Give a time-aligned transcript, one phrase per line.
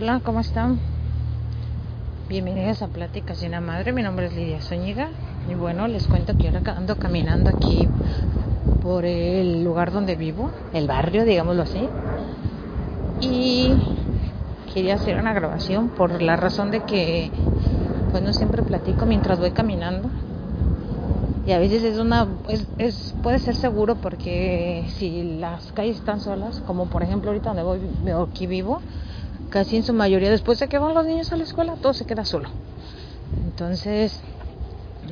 [0.00, 0.78] Hola, ¿cómo están?
[2.28, 3.92] Bienvenidos a Pláticas Llena Madre.
[3.92, 5.08] Mi nombre es Lidia Zúñiga.
[5.50, 7.88] Y bueno, les cuento que ahora ando caminando aquí
[8.80, 11.88] por el lugar donde vivo, el barrio, digámoslo así.
[13.20, 13.74] Y
[14.72, 17.32] quería hacer una grabación por la razón de que
[18.12, 20.08] pues no siempre platico mientras voy caminando
[21.44, 26.60] y a veces es una es, puede ser seguro porque si las calles están solas
[26.66, 27.80] como por ejemplo ahorita donde voy
[28.30, 28.80] aquí vivo
[29.50, 32.04] casi en su mayoría después de que van los niños a la escuela todo se
[32.04, 32.48] queda solo
[33.44, 34.20] entonces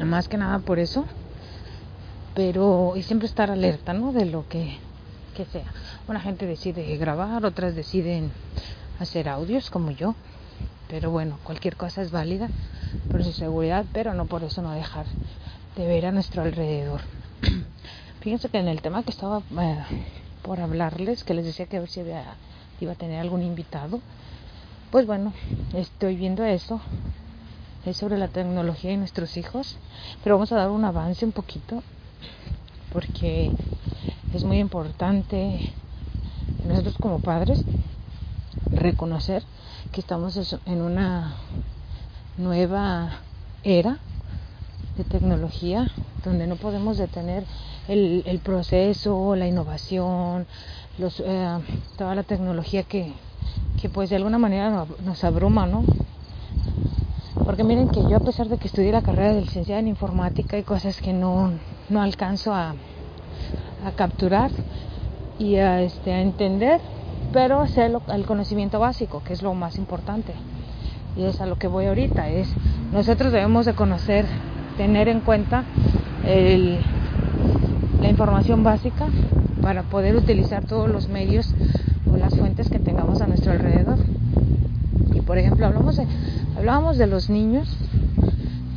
[0.05, 1.05] más que nada por eso
[2.35, 4.79] pero y siempre estar alerta no de lo que
[5.35, 5.67] que sea
[6.09, 8.31] una gente decide grabar otras deciden
[8.99, 10.15] hacer audios como yo.
[10.89, 12.49] Pero bueno, cualquier cosa es válida
[13.11, 15.07] por su seguridad, pero no por eso no dejar
[15.77, 17.01] de ver a nuestro alrededor.
[18.21, 19.85] Fíjense que en el tema que estaba eh,
[20.43, 22.01] por hablarles, que les decía que a ver si
[22.81, 24.01] iba a tener algún invitado,
[24.91, 25.33] pues bueno,
[25.75, 26.81] estoy viendo eso.
[27.85, 29.77] Es sobre la tecnología y nuestros hijos,
[30.23, 31.83] pero vamos a dar un avance un poquito
[32.93, 33.51] porque
[34.35, 35.73] es muy importante
[36.67, 37.65] nosotros como padres
[38.73, 39.43] reconocer
[39.93, 41.37] que estamos en una
[42.37, 43.21] nueva
[43.63, 43.99] era
[44.97, 45.91] de tecnología
[46.25, 47.45] donde no podemos detener
[47.89, 50.47] el, el proceso, la innovación,
[50.99, 51.59] los, eh,
[51.97, 53.13] toda la tecnología que,
[53.81, 55.85] que pues de alguna manera nos abruma, ¿no?
[57.45, 60.57] Porque miren que yo a pesar de que estudié la carrera de licenciada en informática
[60.57, 61.53] hay cosas que no,
[61.89, 62.75] no alcanzo a,
[63.85, 64.51] a capturar
[65.39, 66.81] y a, este, a entender,
[67.33, 70.33] pero sé el conocimiento básico, que es lo más importante.
[71.17, 72.49] Y es a lo que voy ahorita, es
[72.93, 74.27] nosotros debemos de conocer,
[74.77, 75.65] tener en cuenta
[78.01, 79.07] la información básica
[79.63, 81.55] para poder utilizar todos los medios
[82.13, 83.99] o las fuentes que tengamos a nuestro alrededor.
[85.15, 86.07] Y por ejemplo, hablamos de,
[86.67, 87.69] hablábamos de los niños,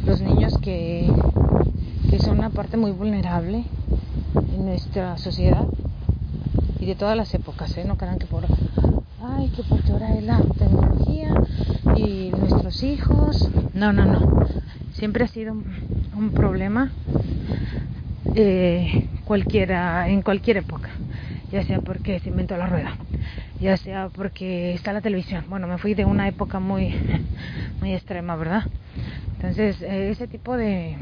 [0.06, 1.12] los niños que,
[2.12, 3.64] que son una parte muy vulnerable
[4.54, 5.66] en nuestra sociedad
[6.80, 7.86] y de todas las épocas, ¿eh?
[7.88, 8.44] no crean que por,
[9.24, 11.34] ay, que porque ahora es la tecnología
[11.96, 14.46] y nuestros hijos, no, no, no,
[14.94, 16.92] siempre ha sido un, problema
[18.36, 20.90] eh, cualquiera, en cualquier época,
[21.52, 22.96] ya sea porque se inventó la rueda,
[23.60, 26.94] ya sea porque está la televisión, bueno, me fui de una época muy,
[27.82, 28.64] muy extrema, ¿verdad?
[29.36, 30.98] Entonces, eh, ese tipo de,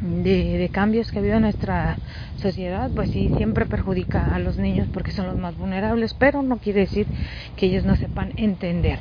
[0.00, 1.98] de, cambios que ha habido en nuestra
[2.40, 6.58] sociedad, pues sí, siempre perjudica a los niños porque son los más vulnerables, pero no
[6.58, 7.06] quiere decir
[7.56, 8.98] que ellos no sepan entender.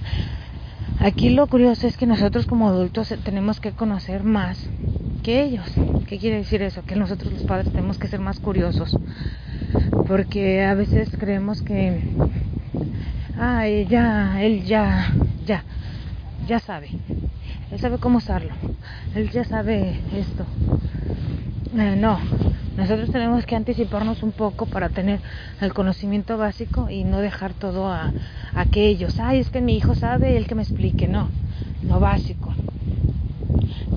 [0.99, 4.69] Aquí lo curioso es que nosotros como adultos tenemos que conocer más
[5.25, 5.65] que ellos.
[6.07, 6.83] ¿Qué quiere decir eso?
[6.85, 8.95] Que nosotros los padres tenemos que ser más curiosos.
[10.07, 11.99] Porque a veces creemos que,
[13.35, 15.11] ay, ya, él ya,
[15.47, 15.63] ya,
[16.47, 16.89] ya sabe.
[17.71, 18.53] Él sabe cómo usarlo.
[19.15, 20.45] Él ya sabe esto.
[21.75, 22.19] Eh, no,
[22.77, 25.21] nosotros tenemos que anticiparnos un poco para tener
[25.59, 28.13] el conocimiento básico y no dejar todo a,
[28.53, 29.19] aquellos.
[29.19, 31.07] Ay, es que mi hijo sabe, el que me explique.
[31.07, 31.29] No,
[31.81, 32.53] lo básico.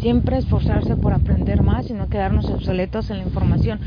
[0.01, 3.81] Siempre esforzarse por aprender más y no quedarnos obsoletos en la información.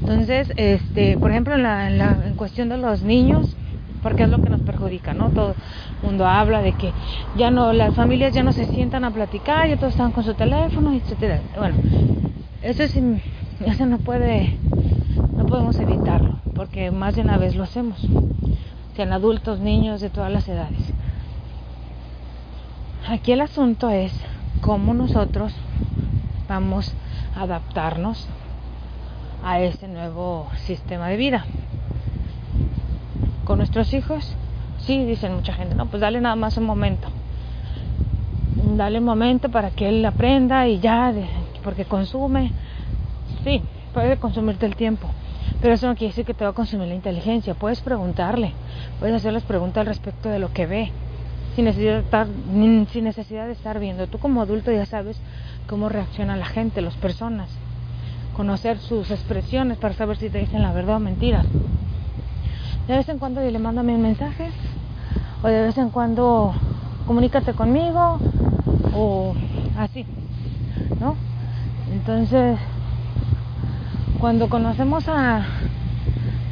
[0.00, 3.56] Entonces, este, por ejemplo, en, la, en, cuestión de los niños,
[4.02, 5.30] porque es lo que nos perjudica, ¿no?
[5.30, 5.54] Todo
[6.02, 6.92] el mundo habla de que
[7.36, 10.34] ya no, las familias ya no se sientan a platicar, ya todos están con su
[10.34, 11.40] teléfono, etcétera.
[11.56, 11.76] Bueno,
[12.62, 12.94] eso, es,
[13.64, 14.58] eso no puede,
[15.36, 18.06] no podemos evitarlo, porque más de una vez lo hacemos,
[18.96, 20.92] sean adultos, niños, de todas las edades.
[23.08, 24.12] Aquí el asunto es
[24.64, 25.54] cómo nosotros
[26.48, 26.90] vamos
[27.36, 28.26] a adaptarnos
[29.44, 31.44] a este nuevo sistema de vida.
[33.44, 34.34] Con nuestros hijos,
[34.78, 37.08] sí, dicen mucha gente, no, pues dale nada más un momento.
[38.74, 41.12] Dale un momento para que él aprenda y ya,
[41.62, 42.50] porque consume.
[43.44, 43.60] Sí,
[43.92, 45.08] puede consumirte el tiempo,
[45.60, 47.52] pero eso no quiere decir que te va a consumir la inteligencia.
[47.52, 48.52] Puedes preguntarle,
[48.98, 50.90] puedes hacerles preguntas al respecto de lo que ve,
[51.54, 52.26] sin necesidad de estar,
[52.92, 54.06] sin necesidad de estar viendo.
[54.06, 55.20] Tú como adulto ya sabes
[55.68, 57.48] cómo reacciona la gente, las personas,
[58.36, 61.46] conocer sus expresiones para saber si te dicen la verdad o mentiras.
[62.88, 64.50] De vez en cuando le mándame un mensaje
[65.42, 66.54] o de vez en cuando
[67.06, 68.18] comunícate conmigo
[68.94, 69.34] o
[69.78, 70.04] así,
[71.00, 71.14] ¿no?
[71.92, 72.58] Entonces,
[74.20, 75.44] cuando conocemos a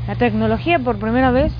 [0.06, 1.52] la tecnología por primera vez,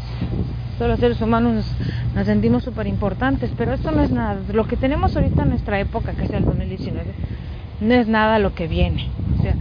[0.78, 1.66] todos los seres humanos
[2.14, 4.40] nos, sentimos súper importantes, pero esto no es nada.
[4.52, 7.12] Lo que tenemos ahorita en nuestra época, que es el 2019,
[7.80, 9.08] no es nada lo que viene.
[9.38, 9.54] O sea,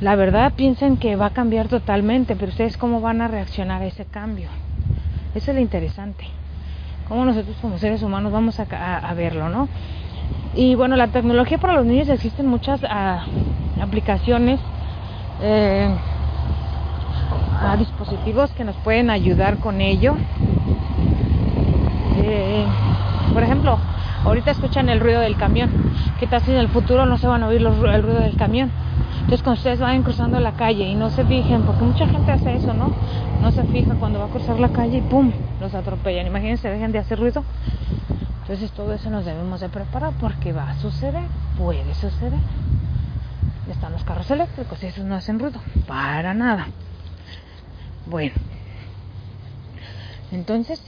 [0.00, 3.86] la verdad piensen que va a cambiar totalmente, pero ustedes cómo van a reaccionar a
[3.86, 4.48] ese cambio.
[5.34, 6.24] Eso es lo interesante.
[7.08, 9.68] Cómo nosotros como seres humanos vamos a, verlo, ¿no?
[10.54, 13.24] Y bueno, la tecnología para los niños existen muchas ah,
[13.80, 14.58] aplicaciones.
[15.40, 15.88] Eh,
[17.60, 20.16] a dispositivos que nos pueden ayudar con ello.
[23.32, 23.78] Por ejemplo,
[24.24, 25.70] ahorita escuchan el ruido del camión.
[26.18, 28.70] ¿Qué tal si en el futuro no se van a oír el ruido del camión?
[29.20, 32.54] Entonces cuando ustedes vayan cruzando la calle y no se fijen, porque mucha gente hace
[32.54, 32.92] eso, ¿no?
[33.42, 35.32] No se fija cuando va a cruzar la calle y ¡pum!
[35.60, 36.26] los atropellan.
[36.26, 37.44] Imagínense, dejen de hacer ruido.
[38.42, 41.24] Entonces todo eso nos debemos de preparar porque va a suceder,
[41.58, 42.38] puede suceder.
[43.68, 46.68] Están los carros eléctricos y esos no hacen ruido, para nada.
[48.06, 48.34] Bueno,
[50.30, 50.82] entonces,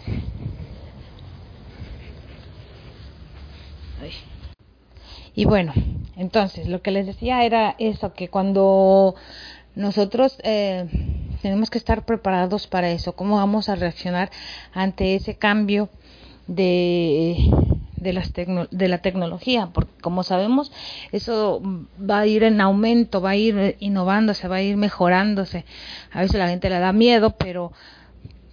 [5.35, 5.73] y bueno,
[6.17, 9.15] entonces lo que les decía era eso, que cuando
[9.77, 10.87] nosotros eh,
[11.43, 14.31] tenemos que estar preparados para eso, cómo vamos a reaccionar
[14.73, 15.89] ante ese cambio
[16.47, 17.51] de
[18.01, 20.73] de, las de la tecnología, porque como sabemos,
[21.13, 21.61] eso
[21.99, 25.65] va a ir en aumento, va a ir innovándose, va a ir mejorándose.
[26.13, 27.73] A veces la gente le da miedo, pero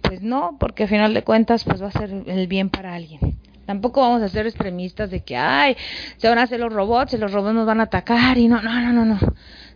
[0.02, 3.36] pues no, porque al final de cuentas pues va a ser el bien para alguien.
[3.66, 5.76] Tampoco vamos a ser extremistas de que, ay,
[6.16, 8.62] se van a hacer los robots y los robots nos van a atacar y no,
[8.62, 9.18] no, no, no, no.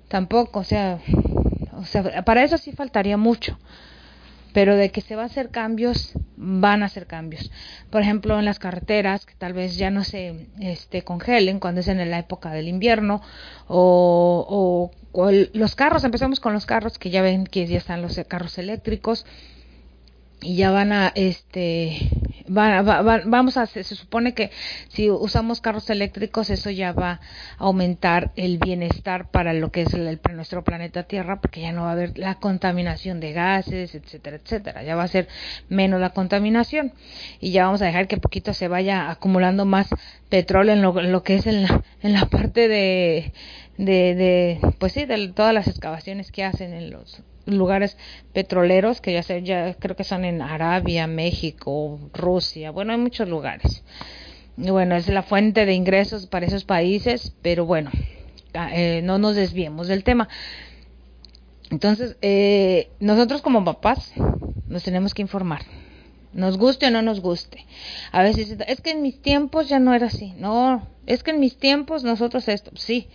[0.08, 0.98] Tampoco, o sea,
[1.76, 3.58] o sea, para eso sí faltaría mucho
[4.52, 7.50] pero de que se va a hacer cambios, van a hacer cambios.
[7.90, 11.88] Por ejemplo, en las carreteras, que tal vez ya no se este, congelen cuando es
[11.88, 13.22] en la época del invierno,
[13.68, 18.20] o, o, los carros, empezamos con los carros, que ya ven que ya están los
[18.28, 19.26] carros eléctricos,
[20.42, 22.10] y ya van a este
[22.48, 24.50] vamos a se supone que
[24.88, 27.20] si usamos carros eléctricos eso ya va a
[27.58, 31.90] aumentar el bienestar para lo que es el, nuestro planeta Tierra porque ya no va
[31.90, 34.82] a haber la contaminación de gases etcétera etcétera.
[34.82, 35.28] Ya va a ser
[35.68, 36.92] menos la contaminación.
[37.40, 39.88] Y ya vamos a dejar que poquito se vaya acumulando más
[40.28, 43.32] petróleo en lo, que es en la, en la parte de,
[43.78, 47.96] de, de pues sí de todas las excavaciones que hacen en los lugares
[48.32, 53.28] petroleros que ya sé, ya creo que son en Arabia, México, Rusia, bueno, hay muchos
[53.28, 53.82] lugares.
[54.56, 57.90] Y bueno, es la fuente de ingresos para esos países, pero bueno,
[58.54, 60.28] ah, eh, no nos desviemos del tema.
[61.70, 64.12] Entonces, eh, nosotros como papás
[64.66, 65.62] nos tenemos que informar,
[66.32, 67.64] nos guste o no nos guste.
[68.12, 71.40] A veces es que en mis tiempos ya no era así, no, es que en
[71.40, 73.08] mis tiempos nosotros esto, sí,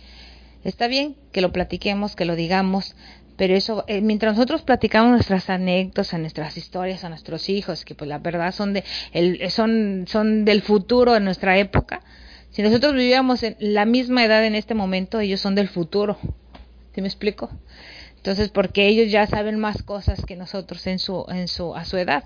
[0.64, 2.96] está bien que lo platiquemos, que lo digamos,
[3.36, 8.08] pero eso, eh, mientras nosotros platicamos nuestras anécdotas, nuestras historias a nuestros hijos, que pues
[8.08, 12.02] la verdad son, de, el, son, son del futuro de nuestra época,
[12.50, 16.16] si nosotros vivíamos en la misma edad en este momento, ellos son del futuro.
[16.94, 17.50] ¿Sí me explico?
[18.16, 21.98] Entonces, porque ellos ya saben más cosas que nosotros en su, en su, a su
[21.98, 22.24] edad.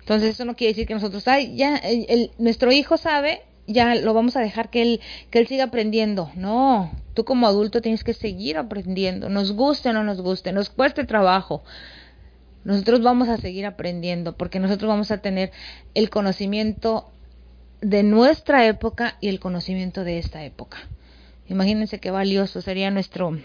[0.00, 4.14] Entonces, eso no quiere decir que nosotros, ay, ya, el, nuestro hijo sabe ya lo
[4.14, 6.32] vamos a dejar que él, que él siga aprendiendo.
[6.34, 10.70] No, tú como adulto tienes que seguir aprendiendo, nos guste o no nos guste, nos
[10.70, 11.62] cueste trabajo.
[12.64, 15.52] Nosotros vamos a seguir aprendiendo porque nosotros vamos a tener
[15.94, 17.10] el conocimiento
[17.80, 20.78] de nuestra época y el conocimiento de esta época.
[21.48, 23.38] Imagínense qué valioso sería nuestro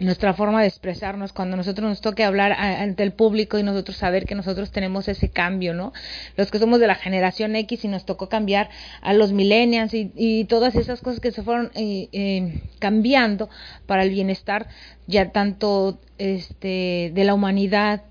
[0.00, 4.26] nuestra forma de expresarnos cuando nosotros nos toque hablar ante el público y nosotros saber
[4.26, 5.92] que nosotros tenemos ese cambio, ¿no?
[6.36, 8.68] Los que somos de la generación X y nos tocó cambiar
[9.00, 13.48] a los millennials y, todas esas cosas que se fueron eh, eh, cambiando
[13.86, 14.68] para el bienestar
[15.06, 18.02] ya tanto este de la humanidad,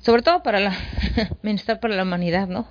[0.00, 0.76] sobre todo para la
[1.42, 2.68] bienestar para la humanidad, ¿no?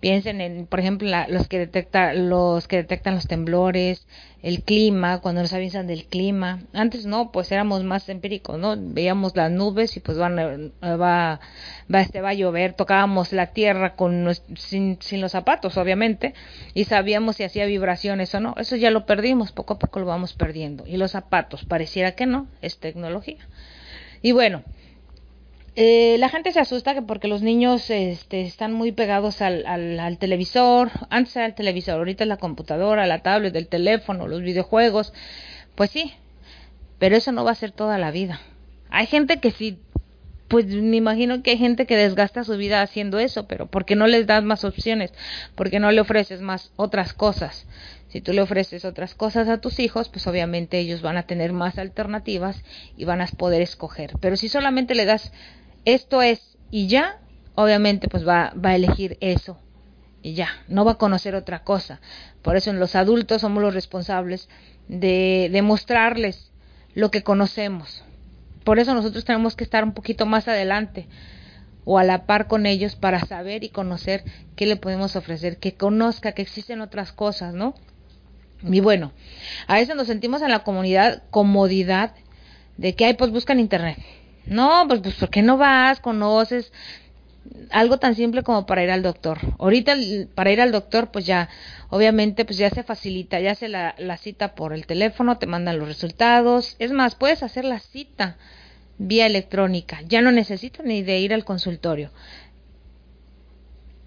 [0.00, 4.06] Piensen en, por ejemplo, los que detectan los que detectan los temblores,
[4.42, 6.60] el clima, cuando nos avisan del clima.
[6.72, 8.76] Antes no, pues éramos más empíricos, ¿no?
[8.78, 11.40] Veíamos las nubes y pues van, eh, va,
[11.92, 12.74] va, este, va a llover.
[12.74, 16.34] Tocábamos la tierra con sin, sin los zapatos, obviamente,
[16.74, 18.54] y sabíamos si hacía vibraciones o no.
[18.56, 20.86] Eso ya lo perdimos, poco a poco lo vamos perdiendo.
[20.86, 23.48] Y los zapatos, pareciera que no, es tecnología.
[24.22, 24.62] Y bueno,
[25.80, 30.90] eh, la gente se asusta porque los niños este, están muy pegados al, al, televisor.
[31.08, 35.12] Antes era el televisor, ahorita es la computadora, la tablet, el teléfono, los videojuegos.
[35.76, 36.14] Pues sí,
[36.98, 38.40] pero eso no va a ser toda la vida.
[38.90, 39.78] Hay gente que sí
[40.48, 43.94] pues me imagino que hay gente que desgasta su vida haciendo eso, pero ¿por qué
[43.94, 45.12] no les das más opciones?
[45.54, 47.66] ¿Por qué no le ofreces más otras cosas?
[48.08, 51.52] Si tú le ofreces otras cosas a tus hijos, pues obviamente ellos van a tener
[51.52, 52.64] más alternativas
[52.96, 54.14] y van a poder escoger.
[54.20, 55.32] Pero si solamente le das
[55.84, 57.20] esto es y ya,
[57.54, 59.58] obviamente pues va, va a elegir eso
[60.22, 62.00] y ya, no va a conocer otra cosa.
[62.42, 64.48] Por eso en los adultos somos los responsables
[64.88, 66.50] de demostrarles
[66.94, 68.04] lo que conocemos.
[68.64, 71.06] Por eso nosotros tenemos que estar un poquito más adelante
[71.84, 74.24] o a la par con ellos para saber y conocer
[74.56, 77.74] qué le podemos ofrecer, que conozca que existen otras cosas, ¿no?
[78.62, 79.12] Y bueno,
[79.68, 82.14] a veces nos sentimos en la comunidad comodidad
[82.76, 83.96] de que hay, pues buscan internet.
[84.48, 86.00] No, pues, pues ¿por qué no vas?
[86.00, 86.72] Conoces
[87.70, 89.38] algo tan simple como para ir al doctor.
[89.58, 89.94] Ahorita
[90.34, 91.48] para ir al doctor, pues ya,
[91.90, 95.88] obviamente, pues ya se facilita, ya se la, cita por el teléfono, te mandan los
[95.88, 96.76] resultados.
[96.78, 98.36] Es más, puedes hacer la cita
[98.98, 100.00] vía electrónica.
[100.06, 102.10] Ya no necesitas ni de ir al consultorio.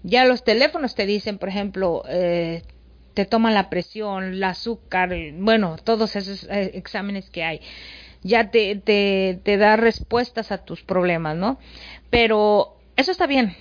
[0.02, 2.62] Ya los teléfonos te dicen, por ejemplo, eh,
[3.14, 7.60] te toman la presión, el azúcar, bueno, todos esos eh, exámenes que hay.
[8.22, 11.58] Ya te, te, te da respuestas a tus problemas, ¿no?
[12.10, 13.56] Pero eso está bien,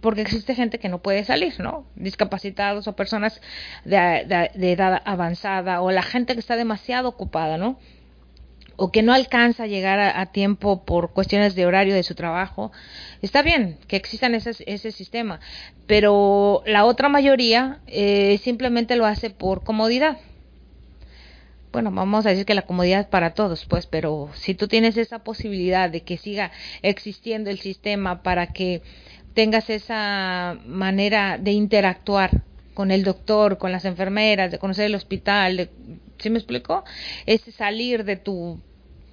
[0.00, 1.84] porque existe gente que no puede salir, ¿no?
[1.96, 3.40] Discapacitados o personas
[3.84, 7.78] de, edad avanzada o la gente que está demasiado ocupada, ¿no?
[8.76, 12.70] O que no alcanza a llegar a, tiempo por cuestiones de horario de su trabajo.
[13.22, 15.40] Está bien que existan ese, ese sistema,
[15.86, 20.18] pero la otra mayoría eh, simplemente lo hace por comodidad
[21.76, 24.96] bueno, vamos a decir que la comodidad es para todos, pues, pero si tú tienes
[24.96, 28.80] esa posibilidad de que siga existiendo el sistema para que
[29.34, 35.58] tengas esa manera de interactuar con el doctor, con las enfermeras, de conocer el hospital,
[35.58, 35.70] de,
[36.16, 36.82] ¿sí me explico?
[37.26, 38.58] Ese salir de tu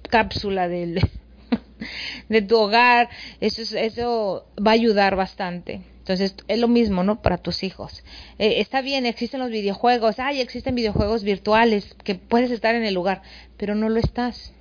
[0.08, 0.66] cápsula
[2.30, 3.10] de tu hogar,
[3.42, 5.82] eso, eso va a ayudar bastante.
[6.04, 7.22] Entonces, es lo mismo, ¿no?
[7.22, 8.04] Para tus hijos.
[8.38, 12.92] Eh, está bien, existen los videojuegos, ay, existen videojuegos virtuales, que puedes estar en el
[12.92, 13.22] lugar,
[13.56, 14.52] pero no lo estás.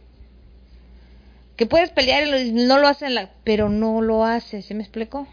[1.58, 5.28] Que puedes pelear y no lo hacen, la, pero no lo haces, ¿sí me explico?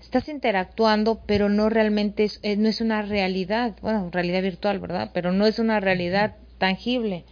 [0.00, 5.10] Estás interactuando, pero no realmente es, eh, no es una realidad, bueno, realidad virtual, ¿verdad?
[5.12, 7.26] Pero no es una realidad tangible.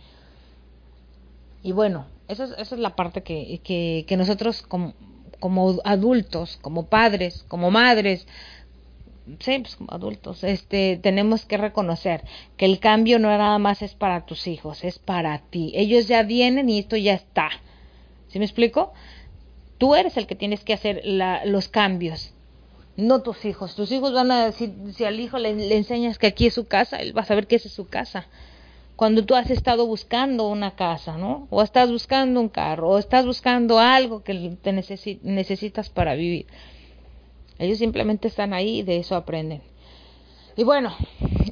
[1.63, 4.93] Y bueno, esa es, es la parte que, que, que nosotros como
[5.41, 8.27] como adultos, como padres, como madres,
[9.41, 12.23] sí, pues como adultos, este, tenemos que reconocer
[12.57, 15.73] que el cambio no nada más es para tus hijos, es para ti.
[15.75, 17.51] Ellos ya vienen y esto ya está.
[18.29, 18.93] ¿Sí me explico?
[19.79, 22.33] Tú eres el que tienes que hacer la, los cambios,
[22.97, 23.75] no tus hijos.
[23.75, 26.67] Tus hijos van a decir, si al hijo le, le enseñas que aquí es su
[26.67, 28.27] casa, él va a saber que esa es su casa
[28.97, 31.47] cuando tú has estado buscando una casa, ¿no?
[31.51, 36.47] O estás buscando un carro, o estás buscando algo que te necesitas para vivir.
[37.59, 39.63] Ellos simplemente están ahí y de eso aprenden.
[40.57, 40.95] Y bueno,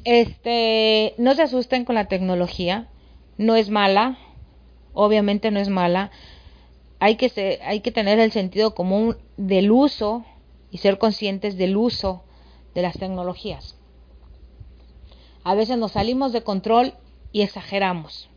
[0.03, 2.89] este, no se asusten con la tecnología,
[3.37, 4.17] no es mala,
[4.93, 6.09] obviamente no es mala.
[6.99, 10.25] Hay que, ser, hay que tener el sentido común del uso
[10.71, 12.23] y ser conscientes del uso
[12.73, 13.77] de las tecnologías.
[15.43, 16.95] A veces nos salimos de control
[17.35, 18.29] y exageramos.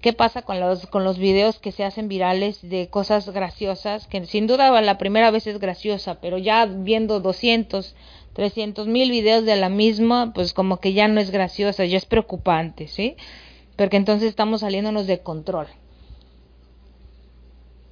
[0.00, 4.06] ¿Qué pasa con los, con los videos que se hacen virales de cosas graciosas?
[4.06, 7.96] Que sin duda la primera vez es graciosa, pero ya viendo 200,
[8.34, 12.04] 300 mil videos de la misma, pues como que ya no es graciosa, ya es
[12.04, 13.16] preocupante, ¿sí?
[13.74, 15.66] Porque entonces estamos saliéndonos de control.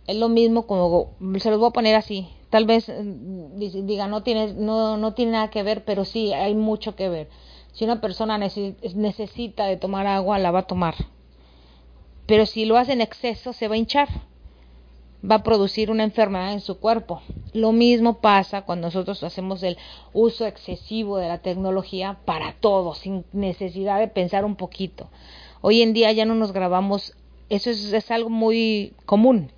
[0.07, 4.23] Es lo mismo como, se los voy a poner así, tal vez mm, diga, no
[4.23, 7.29] tiene, no, no tiene nada que ver, pero sí, hay mucho que ver
[7.77, 10.95] si una persona necesita de tomar agua, la va a tomar.
[12.25, 14.09] Pero si lo hace en exceso, se va a hinchar.
[15.31, 17.21] Va a producir una enfermedad en su cuerpo.
[17.53, 19.77] Lo mismo pasa cuando nosotros hacemos el
[20.15, 25.11] uso excesivo de la tecnología para todo, sin necesidad de pensar un poquito.
[25.61, 27.15] Hoy en día ya no nos grabamos,
[27.51, 29.53] eso es, algo muy común.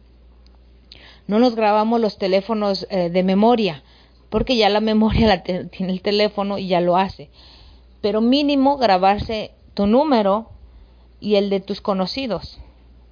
[1.28, 3.84] No nos grabamos los teléfonos eh, de memoria,
[4.28, 7.30] porque ya la memoria la tiene el teléfono y ya lo hace
[8.00, 10.50] pero mínimo grabarse tu número
[11.20, 12.58] y el de tus conocidos,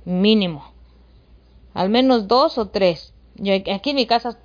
[0.04, 0.72] mínimo.
[1.74, 3.12] Al menos dos o tres.
[3.34, 4.38] Yo, aquí en mi casa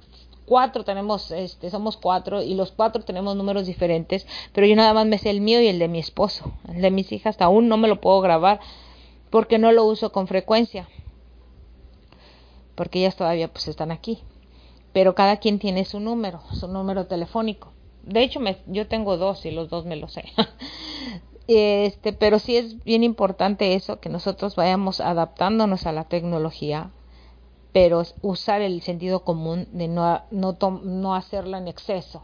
[0.45, 5.05] cuatro tenemos, este, somos cuatro y los cuatro tenemos números diferentes, pero yo nada más
[5.05, 6.51] me sé el mío y el de mi esposo.
[6.67, 8.59] El de mis hijas aún no me lo puedo grabar
[9.29, 10.89] porque no lo uso con frecuencia.
[12.75, 14.19] Porque ellas todavía pues están aquí.
[14.91, 17.71] Pero cada quien tiene su número, su número telefónico.
[18.03, 20.25] De hecho, me, yo tengo dos y los dos me los sé.
[21.47, 26.91] este, pero sí es bien importante eso, que nosotros vayamos adaptándonos a la tecnología
[27.73, 32.21] pero usar el sentido común de no, no, no hacerlo en exceso.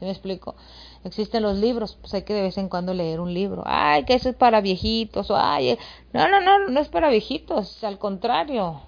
[0.00, 0.56] ¿Me explico?
[1.04, 3.62] Existen los libros, pues hay que de vez en cuando leer un libro.
[3.66, 5.30] Ay, que eso es para viejitos.
[5.30, 5.78] O, ay,
[6.12, 8.80] no, no, no, no es para viejitos, al contrario.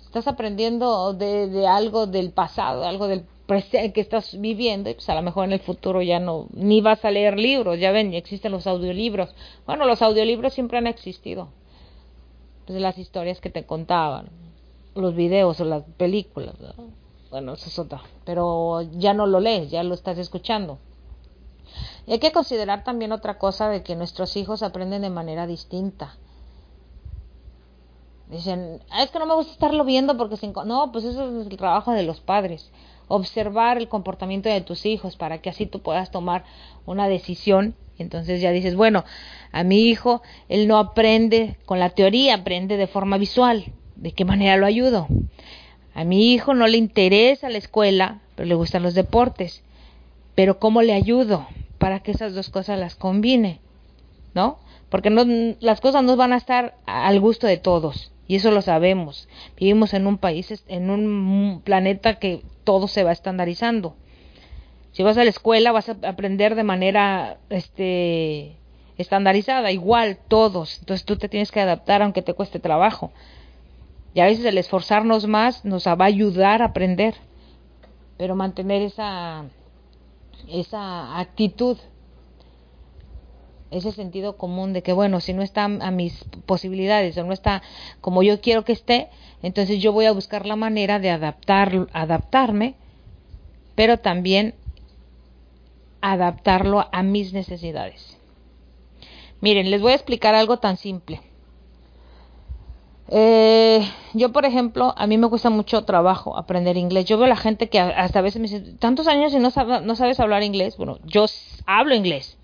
[0.00, 5.08] Estás aprendiendo de, de algo del pasado, algo del presente que estás viviendo y pues
[5.10, 8.14] a lo mejor en el futuro ya no, ni vas a leer libros, ya ven,
[8.14, 9.34] existen los audiolibros.
[9.66, 11.48] Bueno, los audiolibros siempre han existido.
[12.66, 14.30] Pues las historias que te contaban,
[14.94, 16.54] los videos o las películas.
[17.30, 18.00] Bueno, eso es otra.
[18.24, 20.78] Pero ya no lo lees, ya lo estás escuchando.
[22.06, 26.16] Y hay que considerar también otra cosa de que nuestros hijos aprenden de manera distinta.
[28.30, 31.56] Dicen, ah, es que no me gusta estarlo viendo porque no, pues eso es el
[31.58, 32.70] trabajo de los padres.
[33.14, 36.44] Observar el comportamiento de tus hijos para que así tú puedas tomar
[36.86, 37.74] una decisión.
[37.98, 39.04] Entonces ya dices, bueno,
[39.52, 43.66] a mi hijo, él no aprende con la teoría, aprende de forma visual.
[43.96, 45.08] ¿De qué manera lo ayudo?
[45.94, 49.62] A mi hijo no le interesa la escuela, pero le gustan los deportes.
[50.34, 53.60] Pero ¿cómo le ayudo para que esas dos cosas las combine?
[54.32, 54.58] ¿No?
[54.88, 55.26] Porque no,
[55.60, 58.11] las cosas no van a estar al gusto de todos.
[58.28, 59.28] Y eso lo sabemos.
[59.56, 63.96] Vivimos en un país, en un planeta que todo se va estandarizando.
[64.92, 68.56] Si vas a la escuela vas a aprender de manera este
[68.98, 70.78] estandarizada, igual todos.
[70.80, 73.10] Entonces tú te tienes que adaptar aunque te cueste trabajo.
[74.14, 77.14] Y a veces el esforzarnos más nos va a ayudar a aprender.
[78.18, 79.44] Pero mantener esa
[80.48, 81.78] esa actitud
[83.72, 87.62] ese sentido común de que bueno, si no está a mis posibilidades o no está
[88.00, 89.08] como yo quiero que esté,
[89.42, 92.74] entonces yo voy a buscar la manera de adaptar adaptarme,
[93.74, 94.54] pero también
[96.00, 98.18] adaptarlo a mis necesidades.
[99.40, 101.20] Miren, les voy a explicar algo tan simple.
[103.08, 107.04] Eh, yo, por ejemplo, a mí me cuesta mucho trabajo aprender inglés.
[107.04, 109.50] Yo veo a la gente que hasta a veces me dice, tantos años y no,
[109.82, 110.76] no sabes hablar inglés.
[110.76, 111.26] Bueno, yo
[111.66, 112.38] hablo inglés,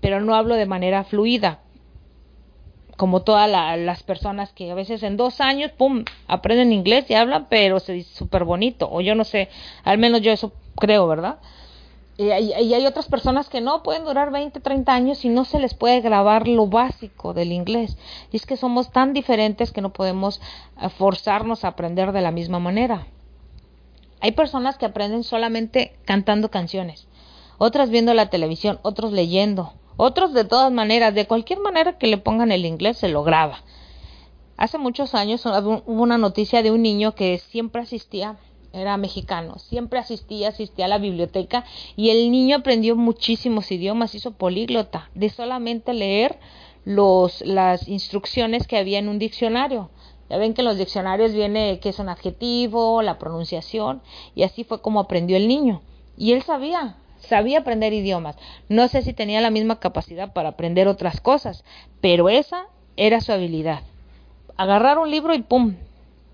[0.00, 1.60] pero no hablo de manera fluida,
[2.96, 7.46] como todas las personas que a veces en dos años, pum, aprenden inglés y hablan,
[7.48, 8.90] pero es súper bonito.
[8.92, 9.48] O yo no sé,
[9.84, 11.38] al menos yo eso creo, ¿verdad?
[12.18, 15.72] Y hay, otras personas que no pueden durar 20, 30 años y no se les
[15.72, 17.96] puede grabar lo básico del inglés.
[18.30, 20.42] Y es que somos tan diferentes que no podemos
[20.82, 23.06] eh, forzarnos a aprender de la misma manera.
[24.20, 27.08] Hay personas que aprenden solamente cantando canciones,
[27.56, 32.16] otras viendo la televisión, otros leyendo, otros de todas maneras, de cualquier manera que le
[32.16, 33.62] pongan el inglés se lo graba.
[34.56, 38.38] Hace muchos años hubo una noticia de un niño que siempre asistía
[38.72, 41.64] era mexicano, siempre asistía, asistía a la biblioteca
[41.96, 46.38] y el niño aprendió muchísimos idiomas, hizo políglota, de solamente leer
[46.84, 49.90] los, las instrucciones que había en un diccionario.
[50.30, 54.00] Ya ven que en los diccionarios viene qué es un adjetivo, la pronunciación,
[54.34, 55.82] y así fue como aprendió el niño.
[56.16, 58.36] Y él sabía, sabía aprender idiomas.
[58.68, 61.64] No sé si tenía la misma capacidad para aprender otras cosas,
[62.00, 63.82] pero esa era su habilidad.
[64.56, 65.76] Agarrar un libro y ¡pum!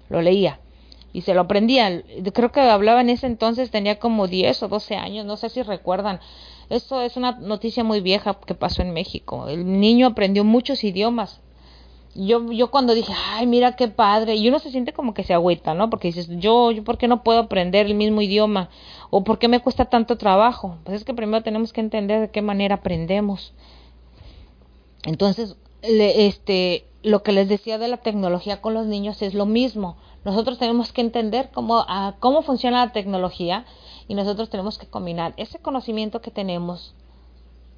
[0.09, 0.61] lo leía
[1.13, 2.03] y se lo aprendía.
[2.35, 5.63] Creo que hablaba en ese entonces, tenía como 10 o 12 años, no sé si
[5.63, 6.21] recuerdan.
[6.69, 9.49] Esto es una noticia muy vieja que pasó en México.
[9.49, 11.41] El niño aprendió muchos idiomas.
[12.17, 15.35] Yo, yo cuando dije, ay, mira qué padre, y uno se siente como que se
[15.35, 15.91] agüita, ¿no?
[15.91, 18.71] Porque dices, yo, yo, ¿por qué no puedo aprender el mismo idioma?
[19.11, 20.79] ¿O por qué me cuesta tanto trabajo?
[20.85, 23.53] Pues es que primero tenemos que entender de qué manera aprendemos.
[25.05, 29.97] Entonces, este, lo que les decía de la tecnología con los niños es lo mismo.
[30.25, 33.65] Nosotros tenemos que entender cómo, ah, cómo funciona la tecnología
[34.09, 36.95] y nosotros tenemos que combinar ese conocimiento que tenemos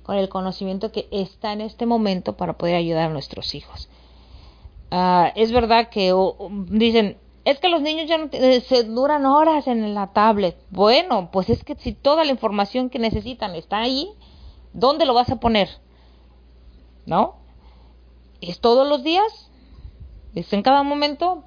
[0.03, 3.91] con el conocimiento que está en este momento para poder ayudar a nuestros hijos.
[4.91, 6.15] Ah, es verdad que
[6.69, 10.57] dicen, es que los niños ya no eh, se duran horas en la tablet.
[10.71, 14.11] Bueno, pues es que si toda la información que necesitan está ahí,
[14.73, 15.69] ¿dónde lo vas a poner?
[17.07, 17.37] ¿No?
[18.41, 19.51] ¿Es todos los días?
[20.35, 21.43] ¿Es en cada momento?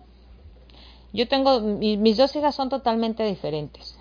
[1.13, 3.97] Yo tengo, mis dos hijas son totalmente diferentes,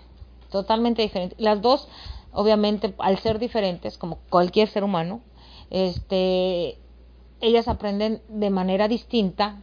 [0.50, 1.38] totalmente diferentes.
[1.38, 1.88] Las dos,
[2.32, 5.20] obviamente, al ser diferentes, como cualquier ser humano,
[5.70, 6.78] este,
[7.40, 9.62] ellas aprenden de manera distinta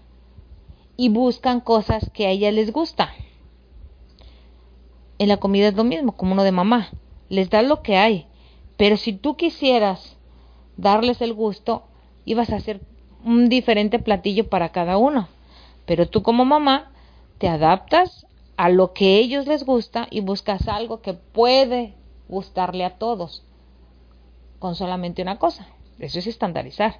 [0.96, 3.12] y buscan cosas que a ellas les gusta.
[5.20, 6.90] En la comida es lo mismo, como uno de mamá.
[7.30, 8.28] Les da lo que hay.
[8.78, 10.18] Pero si tú quisieras
[10.76, 11.84] darles el gusto,
[12.26, 12.82] ibas a hacer
[13.24, 15.28] un diferente platillo para cada uno.
[15.86, 16.92] Pero tú como mamá
[17.38, 21.94] te adaptas a lo que ellos les gusta y buscas algo que puede
[22.28, 23.44] gustarle a todos
[24.60, 25.68] con solamente una cosa.
[26.00, 26.98] Eso es estandarizar.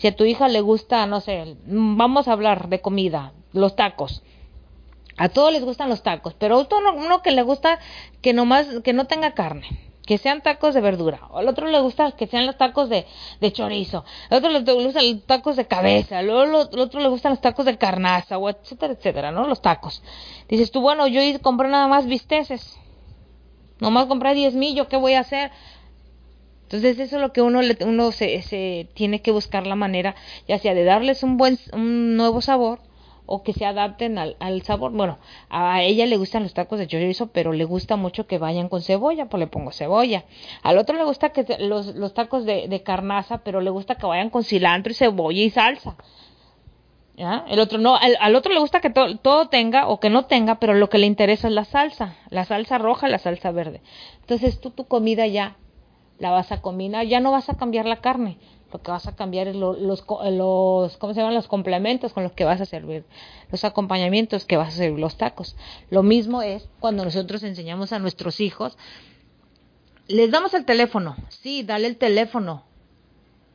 [0.00, 4.22] Si a tu hija le gusta, no sé, vamos a hablar de comida, los tacos.
[5.18, 7.78] A todos les gustan los tacos, pero a uno, uno que le gusta
[8.22, 9.66] que nomás, que no tenga carne,
[10.06, 11.20] que sean tacos de verdura.
[11.34, 13.04] Al otro le gusta que sean los tacos de,
[13.52, 14.06] chorizo.
[14.30, 16.22] Al otro le gustan los tacos de cabeza.
[16.22, 19.46] Luego al otro le gustan los tacos de carnaza, o etcétera, etcétera, ¿no?
[19.46, 20.02] Los tacos.
[20.48, 22.78] Dices tú, bueno, yo compré nada más bisteces.
[23.80, 25.50] Nomás compré 10 mil, ¿yo qué voy a hacer?
[26.70, 30.14] Entonces eso es lo que uno, le, uno se, se tiene que buscar la manera,
[30.46, 32.78] ya sea de darles un buen, un nuevo sabor,
[33.26, 34.92] o que se adapten al, sabor.
[34.92, 38.68] Bueno, a ella le gustan los tacos de chorizo, pero le gusta mucho que vayan
[38.68, 40.24] con cebolla, pues le pongo cebolla.
[40.62, 44.06] Al otro le gusta que los, los tacos de, de carnaza, pero le gusta que
[44.06, 45.96] vayan con cilantro y cebolla y salsa.
[47.16, 47.44] ¿Ya?
[47.48, 50.74] El otro no, al, otro le gusta que todo tenga o que no tenga, pero
[50.74, 53.80] lo que le interesa es la salsa, la salsa roja, la salsa verde.
[54.20, 55.56] Entonces tú tu comida ya
[56.20, 58.38] la vas a combinar, ya no vas a cambiar la carne,
[58.72, 61.34] lo que vas a cambiar es los, los, ¿cómo se llaman?
[61.34, 63.04] Los complementos con los que vas a servir,
[63.50, 65.56] los acompañamientos que vas a servir los tacos.
[65.88, 68.76] Lo mismo es cuando nosotros enseñamos a nuestros hijos,
[70.06, 72.64] les damos el teléfono, sí, dale el teléfono,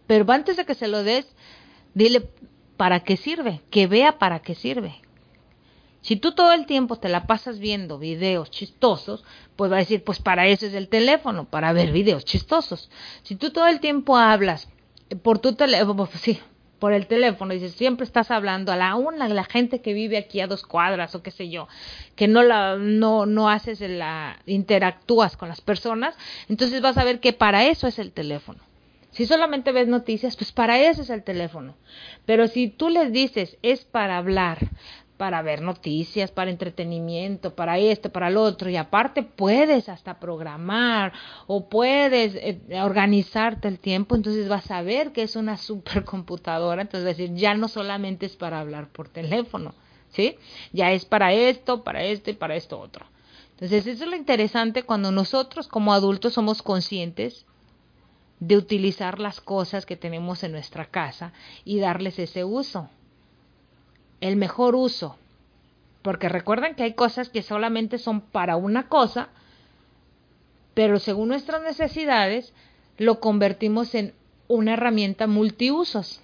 [0.07, 1.27] pero antes de que se lo des,
[1.93, 2.27] dile
[2.77, 5.04] para qué sirve, que vea para qué sirve.
[6.05, 9.23] Si tú todo el tiempo te la pasas viendo videos chistosos,
[9.55, 12.91] pues va a decir, pues para eso es el teléfono, para ver videos chistosos.
[13.23, 14.69] Si tú todo el tiempo hablas
[15.23, 16.39] por tu teléfono, pues sí,
[16.77, 20.41] por el teléfono, dices, siempre estás hablando a la una, la gente que vive aquí
[20.41, 21.67] a dos cuadras o qué sé yo,
[22.15, 26.15] que no la, no, no haces la, interactúas con las personas,
[26.49, 28.59] entonces vas a ver que para eso es el teléfono.
[29.09, 31.73] Si solamente ves noticias, pues para eso es el teléfono.
[32.25, 34.59] Pero si tú les dices, es para hablar,
[35.17, 41.13] para ver noticias, para entretenimiento, para esto, para lo otro, y aparte puedes hasta programar
[41.47, 47.05] o puedes eh, organizarte el tiempo, entonces vas a ver que es una supercomputadora, entonces
[47.05, 49.73] decir, ya no solamente es para hablar por teléfono,
[50.09, 50.37] ¿sí?
[50.73, 53.05] Ya es para esto, para esto y para esto otro.
[53.51, 57.45] Entonces, eso es lo interesante cuando nosotros como adultos somos conscientes
[58.41, 61.31] de utilizar las cosas que tenemos en nuestra casa
[61.63, 62.89] y darles ese uso
[64.21, 65.17] el mejor uso.
[66.01, 69.29] Porque recuerden que hay cosas que solamente son para una cosa,
[70.73, 72.53] pero según nuestras necesidades
[72.97, 74.13] lo convertimos en
[74.47, 76.21] una herramienta multiusos.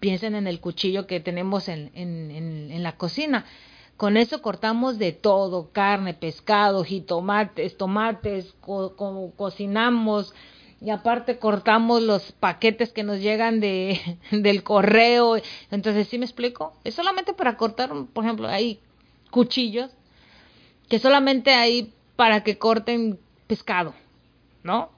[0.00, 2.30] Piensen en el cuchillo que tenemos en, en,
[2.70, 3.46] en, la cocina.
[3.96, 8.54] Con eso cortamos de todo, carne, pescado, jitomates, tomates,
[9.36, 10.34] cocinamos,
[10.82, 15.36] y aparte cortamos los paquetes que nos llegan de, del correo.
[15.70, 16.74] Entonces, ¿sí me explico?
[16.82, 18.80] Es solamente para cortar, por ejemplo, hay
[19.30, 19.90] cuchillos
[20.88, 23.94] que solamente hay para que corten pescado,
[24.64, 24.90] ¿no?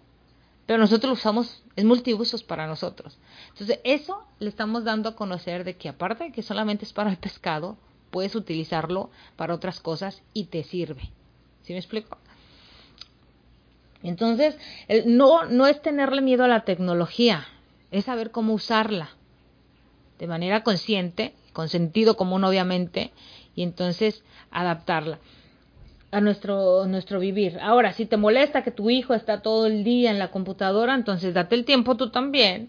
[0.66, 3.18] Pero nosotros lo usamos, es multiusos para nosotros.
[3.50, 7.10] Entonces, eso le estamos dando a conocer de que aparte de que solamente es para
[7.10, 7.76] el pescado,
[8.10, 11.02] puedes utilizarlo para otras cosas y te sirve.
[11.62, 12.16] ¿Sí me explico?
[14.04, 14.56] Entonces,
[15.06, 17.46] no, no es tenerle miedo a la tecnología,
[17.90, 19.10] es saber cómo usarla
[20.18, 23.12] de manera consciente, con sentido común obviamente,
[23.56, 25.18] y entonces adaptarla
[26.10, 27.58] a nuestro, nuestro vivir.
[27.60, 31.34] Ahora, si te molesta que tu hijo está todo el día en la computadora, entonces
[31.34, 32.68] date el tiempo tú también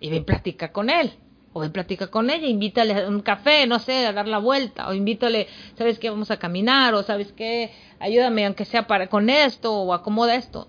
[0.00, 1.12] y ven platica con él.
[1.56, 4.88] O ven platica con ella, invítale a un café, no sé, a dar la vuelta,
[4.88, 6.10] o invítale, ¿sabes qué?
[6.10, 7.72] Vamos a caminar, o ¿sabes qué?
[7.98, 10.68] ayúdame aunque sea para con esto o acomoda esto.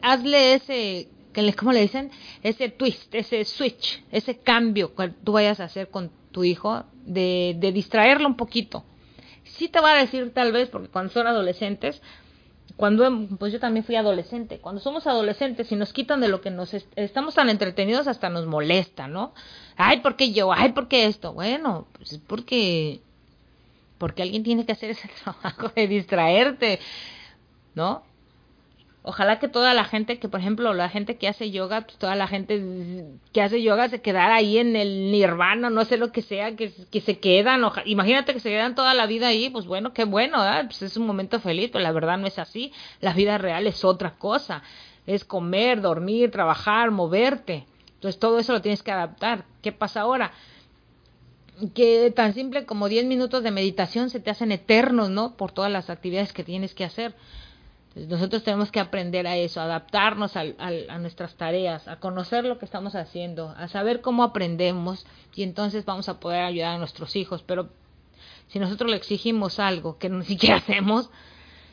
[0.00, 1.08] Hazle ese,
[1.58, 2.12] ¿cómo le dicen?
[2.44, 7.56] Ese twist, ese switch, ese cambio que tú vayas a hacer con tu hijo de,
[7.58, 8.84] de distraerlo un poquito.
[9.42, 12.00] Sí te va a decir tal vez, porque cuando son adolescentes,
[12.76, 16.50] cuando pues yo también fui adolescente, cuando somos adolescentes y nos quitan de lo que
[16.50, 19.34] nos estamos tan entretenidos hasta nos molesta, ¿no?
[19.76, 20.52] Ay, ¿por qué yo?
[20.52, 21.32] Ay, ¿por qué esto?
[21.32, 23.00] Bueno, pues es porque
[23.98, 26.80] porque alguien tiene que hacer ese trabajo de distraerte,
[27.74, 28.02] ¿no?
[29.04, 32.14] Ojalá que toda la gente que, por ejemplo, la gente que hace yoga, pues toda
[32.14, 32.62] la gente
[33.32, 36.70] que hace yoga se quedara ahí en el nirvana, no sé lo que sea, que,
[36.70, 40.82] se quedan, imagínate que se quedan toda la vida ahí, pues bueno, qué bueno, pues
[40.82, 44.14] es un momento feliz, pero la verdad no es así, la vida real es otra
[44.18, 44.62] cosa,
[45.08, 49.44] es comer, dormir, trabajar, moverte, entonces todo eso lo tienes que adaptar.
[49.62, 50.32] ¿Qué pasa ahora?
[51.74, 55.36] que tan simple como 10 minutos de meditación se te hacen eternos, ¿no?
[55.36, 57.14] Por todas las actividades que tienes que hacer.
[57.94, 62.94] Nosotros tenemos que aprender a eso, adaptarnos a nuestras tareas, a conocer lo que estamos
[62.94, 67.42] haciendo, a saber cómo aprendemos y entonces vamos a poder ayudar a nuestros hijos.
[67.42, 67.68] Pero
[68.48, 71.10] si nosotros le exigimos algo que ni siquiera hacemos,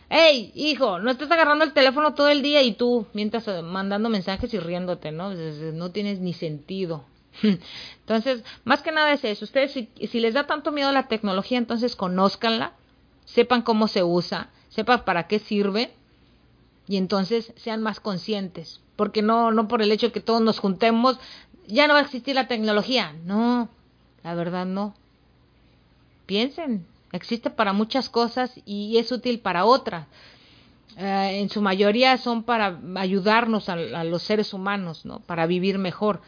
[0.10, 4.54] hey, hijo, no estás agarrando el teléfono todo el día y tú mientras mandando mensajes
[4.54, 5.34] y riéndote, ¿no?
[5.34, 7.06] No tienes ni sentido.
[8.02, 9.46] Entonces, más que nada es eso.
[9.46, 12.74] Ustedes, si les da tanto miedo la tecnología, entonces conózcanla,
[13.24, 15.94] sepan cómo se usa, sepan para qué sirve
[16.90, 18.82] y entonces sean más conscientes.
[18.96, 21.20] Porque no, no por el hecho de que todos nos juntemos,
[21.68, 23.16] ya no va a existir la tecnología.
[23.24, 23.70] No,
[24.24, 24.96] la verdad no.
[26.26, 30.08] Piensen, existe para muchas cosas y es útil para otras.
[30.98, 35.20] Eh, en su mayoría son para ayudarnos a, a, los seres humanos, ¿no?
[35.20, 36.22] Para vivir mejor.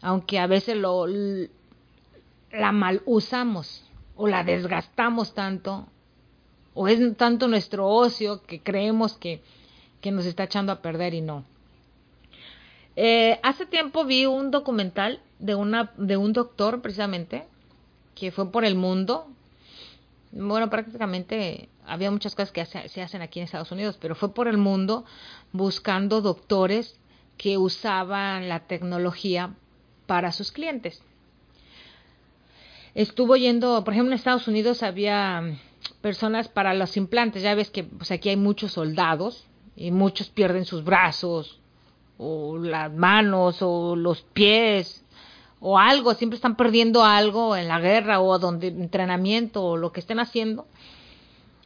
[0.00, 3.84] Aunque a veces lo, la mal usamos
[4.16, 5.86] o la desgastamos tanto,
[6.74, 9.40] o es tanto nuestro ocio que creemos que,
[10.02, 11.44] que nos está echando a perder y no.
[12.96, 17.46] Eh, hace tiempo vi un documental de, una, de un doctor precisamente
[18.14, 19.28] que fue por el mundo.
[20.32, 24.48] Bueno, prácticamente había muchas cosas que se, hacen aquí en Estados Unidos, pero fue por
[24.48, 25.04] el mundo
[25.52, 26.98] buscando doctores
[27.38, 29.54] que usaban la tecnología
[30.06, 31.02] para sus clientes.
[32.94, 35.58] Estuvo yendo, por ejemplo, en Estados Unidos había
[36.02, 37.42] personas para los implantes.
[37.42, 41.60] Ya ves que pues, aquí hay muchos soldados y muchos pierden sus brazos
[42.18, 45.04] o las manos o los pies
[45.60, 50.00] o algo, siempre están perdiendo algo en la guerra o donde entrenamiento o lo que
[50.00, 50.66] estén haciendo.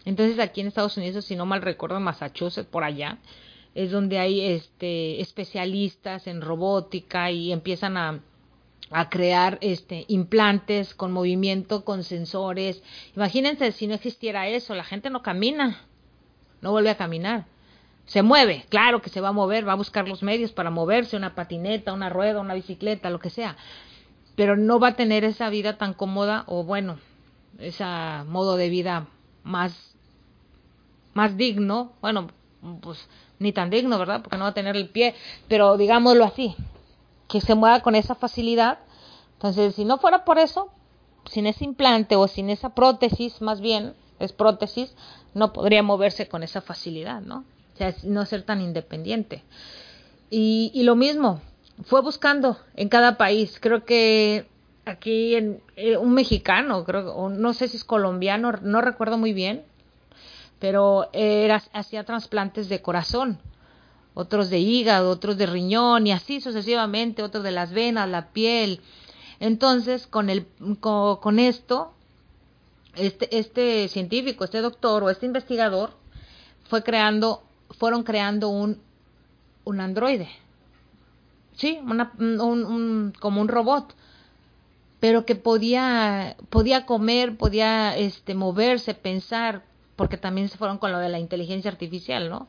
[0.05, 3.19] Entonces aquí en Estados Unidos, si no mal recuerdo, en Massachusetts, por allá,
[3.75, 8.21] es donde hay este especialistas en robótica y empiezan a,
[8.91, 12.83] a crear este implantes con movimiento, con sensores.
[13.17, 15.85] Imagínense si no existiera eso, la gente no camina,
[16.61, 17.47] no vuelve a caminar.
[18.07, 21.17] Se mueve, claro que se va a mover, va a buscar los medios para moverse,
[21.17, 23.57] una patineta, una rueda, una bicicleta, lo que sea.
[24.37, 26.99] Pero no va a tener esa vida tan cómoda o bueno,
[27.59, 27.85] ese
[28.27, 29.07] modo de vida
[29.43, 29.97] más
[31.17, 32.29] más digno, bueno,
[32.83, 34.21] pues ni tan digno, ¿verdad?
[34.23, 35.15] Porque no va a tener el pie,
[35.49, 36.55] pero digámoslo así,
[37.27, 38.81] que se mueva con esa facilidad.
[39.33, 40.71] Entonces, si no fuera por eso,
[41.25, 44.95] sin ese implante o sin esa prótesis, más bien, es prótesis,
[45.33, 47.45] no podría moverse con esa facilidad, ¿no?
[47.77, 49.43] O sea, no ser tan independiente.
[50.31, 51.43] Y, y lo mismo,
[51.85, 53.59] fue buscando en cada país.
[53.61, 54.47] Creo que
[54.87, 59.35] aquí en, eh, un mexicano, creo, o no sé si es colombiano, no recuerdo muy
[59.35, 59.63] bien,
[60.59, 63.39] pero era, hacía trasplantes de corazón,
[64.15, 68.81] otros de hígado, otros de riñón y así sucesivamente, otros de las venas, la piel.
[69.39, 70.47] Entonces, con, el,
[70.81, 71.93] con, esto,
[72.95, 75.91] este, este científico, este doctor o este investigador
[76.71, 78.81] fue creando fueron creando un,
[79.65, 80.29] un androide.
[81.55, 83.95] Sí, una, un, como un robot,
[85.01, 89.63] pero que podía, podía comer, podía este, moverse, pensar,
[89.97, 92.47] porque también se fueron con lo de la inteligencia artificial, ¿no?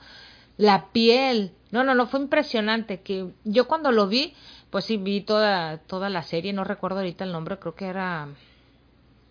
[0.58, 4.34] La piel, no, no, no, fue impresionante, que yo cuando lo vi,
[4.72, 8.28] pues sí, vi toda, toda la serie, no recuerdo ahorita el nombre, creo que era,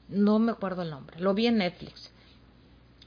[0.09, 2.13] no me acuerdo el nombre, lo vi en Netflix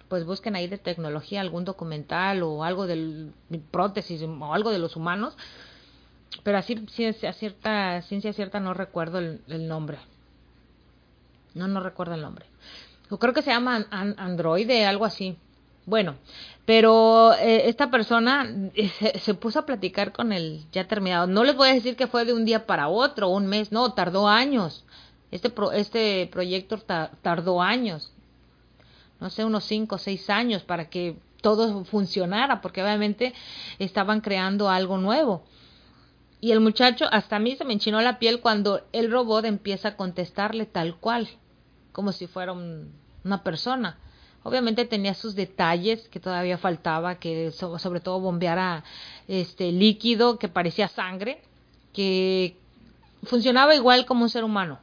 [0.10, 3.32] pues busquen ahí de tecnología algún documental o algo de
[3.72, 5.38] prótesis o algo de los humanos.
[6.44, 10.00] Pero así ciencia cierta, ciencia cierta no recuerdo el, nombre.
[11.54, 12.46] No, no recuerdo el nombre.
[13.10, 15.38] Yo creo que se llama Androide, algo así.
[15.86, 16.16] Bueno,
[16.66, 18.48] pero eh, esta persona
[19.00, 21.28] se, se, puso a platicar con el ya terminado.
[21.28, 23.94] No les voy a decir que fue de un día para otro, un mes, no,
[23.94, 24.86] tardó años.
[25.32, 28.12] Este, pro, este proyecto ta, tardó años
[29.20, 33.34] no sé, unos cinco o seis años para que todo funcionara, porque obviamente
[33.80, 35.44] estaban creando algo nuevo.
[36.42, 39.90] Y el muchacho, hasta a mí se me enchinó la piel cuando el robot empieza
[39.90, 41.28] a contestarle tal cual,
[41.92, 43.98] como si fuera un, una persona.
[44.44, 48.86] Obviamente tenía sus detalles que todavía faltaba, que sobre todo bombeara
[49.28, 51.42] este líquido que parecía sangre,
[51.92, 52.56] que
[53.24, 54.80] funcionaba igual como un ser humano,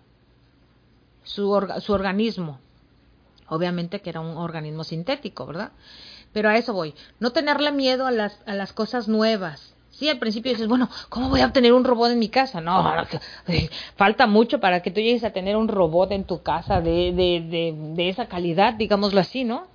[1.25, 2.61] su, su organismo,
[3.48, 5.72] Obviamente que era un organismo sintético, ¿verdad?
[6.32, 6.94] Pero a eso voy.
[7.20, 9.74] No tenerle miedo a las, a las cosas nuevas.
[9.90, 12.61] Sí, al principio dices, bueno, ¿cómo voy a obtener un robot en mi casa?
[12.61, 12.85] No,
[13.96, 17.40] falta mucho para que tú llegues a tener un robot en tu casa de, de,
[17.48, 19.68] de, de esa calidad, digámoslo así, ¿no?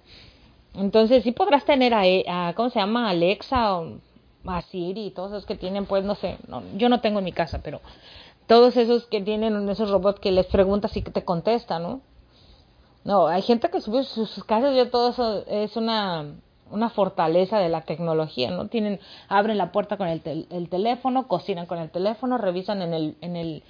[0.75, 2.03] Entonces sí podrás tener a,
[2.49, 3.09] a ¿cómo se llama?
[3.09, 3.97] Alexa o
[4.45, 7.25] a Siri y todos esos que tienen, pues no sé, no, yo no tengo en
[7.25, 7.81] mi casa, pero
[8.45, 12.01] todos esos que tienen esos robots que les preguntas y que te contestan, ¿no?
[13.03, 16.25] No, hay gente que sube sus casas, yo todo eso es una,
[16.69, 18.67] una fortaleza de la tecnología, ¿no?
[18.67, 22.93] Tienen, abren la puerta con el, tel, el teléfono, cocinan con el teléfono, revisan en
[22.93, 23.63] el, en el,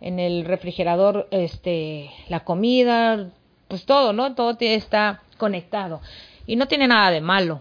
[0.00, 3.28] en el refrigerador este, la comida,
[3.68, 4.34] pues todo, ¿no?
[4.34, 6.00] Todo está conectado.
[6.46, 7.60] Y no tiene nada de malo.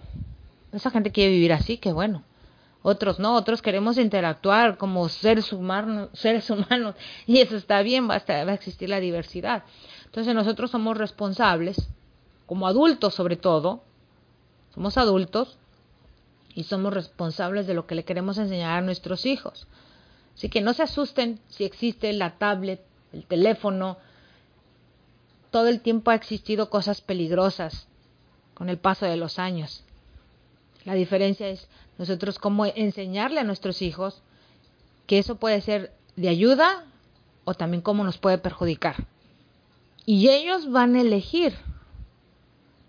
[0.72, 2.24] Esa gente quiere vivir así, que bueno.
[2.82, 6.96] Otros no, otros queremos interactuar como seres humanos, seres humanos
[7.28, 9.64] y eso está bien, va a, va a existir la diversidad.
[10.10, 11.88] Entonces nosotros somos responsables,
[12.48, 13.84] como adultos sobre todo,
[14.74, 15.58] somos adultos
[16.56, 19.68] y somos responsables de lo que le queremos enseñar a nuestros hijos.
[20.36, 22.82] Así que no se asusten si existe la tablet,
[23.14, 23.98] el teléfono.
[25.52, 27.88] Todo el tiempo ha existido cosas peligrosas
[28.56, 29.84] con el paso de los años.
[30.86, 31.68] La diferencia es
[32.00, 34.24] nosotros cómo enseñarle a nuestros hijos
[35.06, 36.86] que eso puede ser de ayuda
[37.46, 39.06] o también cómo nos puede perjudicar.
[40.12, 41.54] Y ellos van a elegir.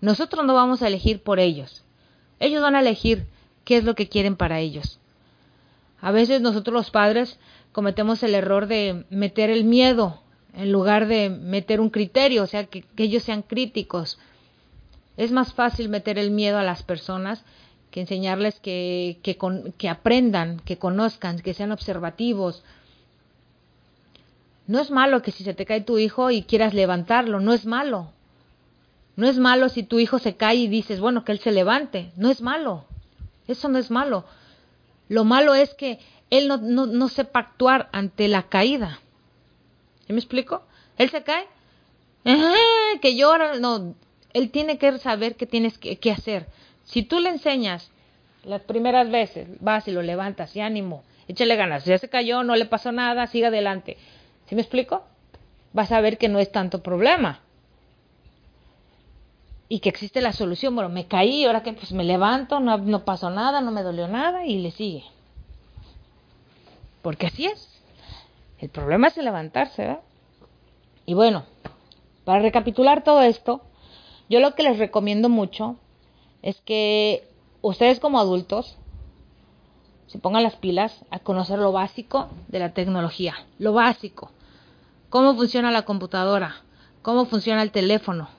[0.01, 1.85] Nosotros no vamos a elegir por ellos.
[2.39, 3.27] Ellos van a elegir
[3.67, 5.01] qué es lo que quieren para ellos.
[6.01, 7.39] A veces nosotros los padres
[7.73, 10.23] cometemos el error de meter el miedo
[10.55, 14.19] en lugar de meter un criterio, o sea, que, ellos sean críticos.
[15.19, 17.45] Es más fácil meter el miedo a las personas
[17.91, 19.37] que enseñarles que, que,
[19.77, 22.65] que aprendan, que conozcan, que sean observativos.
[24.71, 27.67] No es malo que si se te cae tu hijo y quieras levantarlo, no es
[27.67, 28.13] malo.
[29.17, 32.13] No es malo si tu hijo se cae y dices, bueno, que él se levante,
[32.15, 32.85] no es malo.
[33.49, 34.25] Eso no es malo.
[35.09, 35.99] Lo malo es que
[36.31, 39.01] él no, no, no sepa actuar ante la caída.
[40.07, 40.63] ¿Me explico?
[40.99, 41.49] Él se cae,
[43.03, 43.97] que llora, no,
[44.33, 46.47] él tiene que saber qué tienes que, que, hacer.
[46.85, 47.91] Si tú le enseñas
[48.45, 52.55] las primeras veces, vas y lo levantas y ánimo, échale ganas, ya se cayó, no
[52.55, 53.99] le pasó nada, siga adelante.
[54.51, 55.05] ¿Sí me explico?
[55.73, 57.39] Vas a ver que no es tanto problema.
[59.69, 60.75] Y que existe la solución.
[60.75, 64.09] Bueno, me caí, ahora que pues me levanto, no, no pasó nada, no me dolió
[64.09, 65.05] nada y le sigue.
[67.01, 67.81] Porque así es.
[68.59, 70.01] El problema es levantarse, ¿verdad?
[71.07, 71.45] Y bueno,
[72.25, 73.61] para recapitular todo esto,
[74.29, 75.77] yo lo que les recomiendo mucho
[76.43, 77.23] es que
[77.63, 78.77] ustedes como adultos
[80.09, 84.33] se pongan las pilas a conocer lo básico de la tecnología, lo básico.
[85.11, 86.63] Cómo funciona la computadora,
[87.03, 88.31] cómo funciona el teléfono,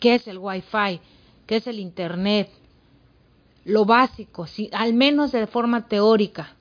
[0.00, 1.00] qué es el Wi-Fi,
[1.46, 2.50] qué es el Internet,
[3.64, 6.54] lo básico, si, al menos de forma teórica.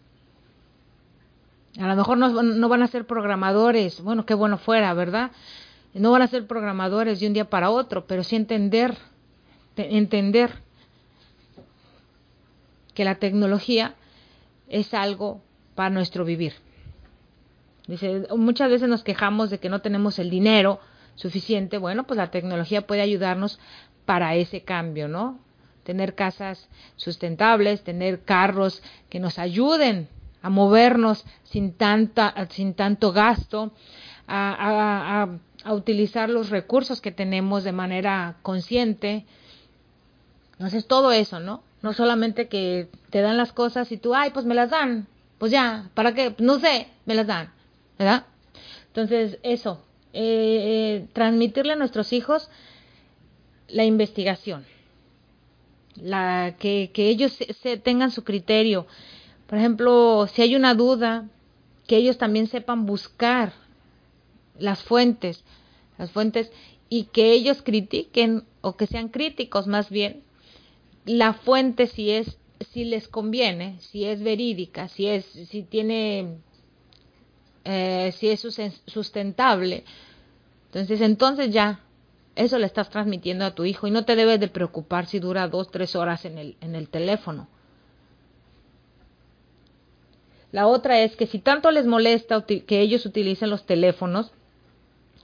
[1.80, 5.32] A lo mejor no, no, van a ser programadores, bueno, qué bueno fuera, ¿verdad?
[5.94, 8.96] No van a ser programadores de un día para otro, pero sí entender,
[9.76, 10.62] entender
[12.94, 13.96] que la tecnología
[14.70, 15.42] es algo
[15.76, 16.54] para nuestro vivir.
[17.88, 20.80] Dice, muchas veces nos quejamos de que no tenemos el dinero
[21.16, 21.78] suficiente.
[21.78, 23.60] Bueno, pues la tecnología puede ayudarnos
[24.06, 25.40] para ese cambio, ¿no?
[25.84, 30.10] Tener casas sustentables, tener carros que nos ayuden
[30.42, 33.72] a movernos sin, tanta, sin tanto gasto,
[34.28, 35.30] a, a,
[35.64, 39.26] a utilizar los recursos que tenemos de manera consciente.
[40.54, 41.64] Entonces, todo eso, ¿no?
[41.82, 45.08] No solamente que te dan las cosas y tú, ay, pues me las dan.
[45.38, 46.36] Pues ya, ¿para qué?
[46.40, 47.57] No sé, me las dan.
[47.98, 48.26] ¿Verdad?
[48.88, 49.84] Entonces, eso,
[50.14, 52.50] eh, eh, transmitirle a nuestros hijos
[53.68, 54.66] la investigación,
[55.96, 58.88] la, que, que ellos se, se tengan su criterio,
[59.48, 61.28] por ejemplo, si hay una duda,
[61.88, 63.54] que ellos también sepan buscar
[64.60, 65.44] las fuentes,
[65.98, 66.52] las fuentes
[66.90, 70.24] y que ellos critiquen o que sean críticos más bien
[71.08, 72.38] la fuente si es
[72.72, 76.38] si les conviene, si es verídica, si es si tiene
[77.70, 78.48] eh, si es
[78.86, 79.84] sustentable.
[80.68, 81.82] Entonces, entonces ya
[82.36, 85.50] eso le estás transmitiendo a tu hijo y no te debes de preocupar si dura
[85.50, 87.50] dos, tres horas en el, en el teléfono.
[90.54, 94.32] La otra es que si tanto les molesta que ellos utilicen los teléfonos,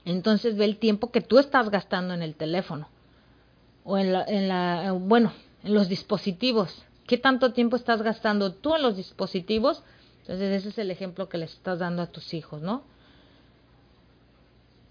[0.04, 2.88] entonces ve el tiempo que tú estás gastando en el teléfono
[3.84, 6.84] o en la, en la bueno, en los dispositivos.
[7.06, 9.82] ¿Qué tanto tiempo estás gastando tú en los dispositivos?
[10.24, 12.82] Entonces ese es el ejemplo que les estás dando a tus hijos, ¿no?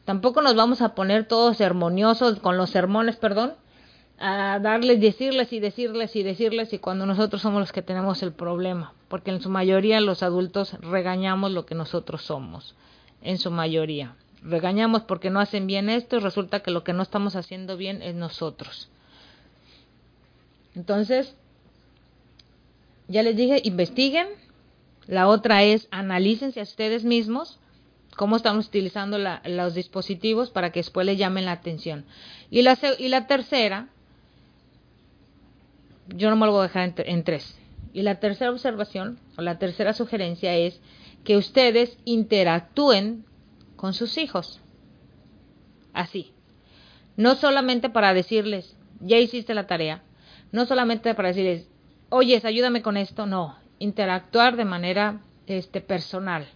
[0.06, 3.54] Tampoco nos vamos a poner todos armoniosos con los sermones, perdón,
[4.20, 8.32] a darles, decirles y decirles y decirles y cuando nosotros somos los que tenemos el
[8.32, 12.76] problema, porque en su mayoría los adultos regañamos lo que nosotros somos,
[13.24, 14.16] en su mayoría.
[14.44, 18.04] Regañamos porque no hacen bien esto y resulta que lo que no estamos haciendo bien
[18.04, 18.90] es nosotros.
[20.76, 21.36] Entonces,
[23.08, 24.43] ya les dije, investiguen.
[25.08, 27.60] La otra es, analícense a ustedes mismos
[28.16, 32.06] cómo estamos utilizando la, los dispositivos para que después les llamen la atención.
[32.50, 33.90] Y la, y la tercera
[36.08, 37.58] yo no me lo voy a dejar en, en tres.
[37.94, 40.80] Y la tercera observación o la tercera sugerencia es
[41.24, 43.26] que ustedes interactúen
[43.76, 44.60] con sus hijos.
[45.94, 46.34] Así.
[47.16, 50.04] No solamente para decirles, ya hiciste la tarea.
[50.52, 51.68] No solamente para decirles,
[52.10, 53.26] oyes, ayúdame con esto.
[53.26, 53.63] No.
[53.84, 56.48] Interactuar de manera este personal.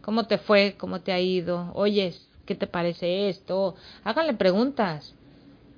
[0.00, 0.76] ¿Cómo te fue?
[0.78, 1.72] ¿Cómo te ha ido?
[1.74, 3.74] Oyes, ¿qué te parece esto?
[4.04, 5.14] Háganle preguntas.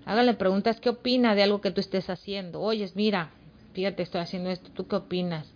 [0.05, 2.61] Háganle preguntas, ¿qué opina de algo que tú estés haciendo?
[2.61, 3.31] Oyes, mira,
[3.73, 5.51] fíjate, estoy haciendo esto, ¿tú qué opinas?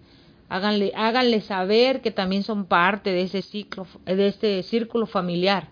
[0.49, 5.69] Háganle, háganle saber que también son parte de ese ciclo, de este círculo familiar.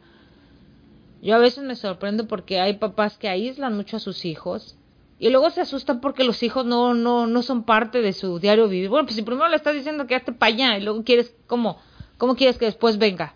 [1.23, 4.77] Yo a veces me sorprendo porque hay papás que aíslan mucho a sus hijos
[5.19, 8.69] y luego se asustan porque los hijos no, no, no son parte de su diario
[8.69, 8.91] vivir.
[8.91, 11.79] Bueno, pues si primero le estás diciendo que hazte para allá y luego quieres, ¿cómo?
[12.19, 13.35] ¿Cómo quieres que después venga?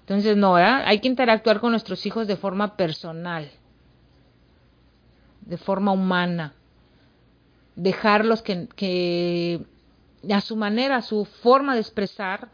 [0.00, 0.82] Entonces, no, ¿verdad?
[0.86, 3.50] Hay que interactuar con nuestros hijos de forma personal,
[5.42, 6.54] de forma humana.
[7.74, 9.64] Dejarlos que, que
[10.32, 12.48] a su manera, a su forma de expresar,